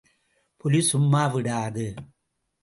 புலி 0.57 0.81
சும்மா 0.81 1.23
விடாது. 1.27 1.85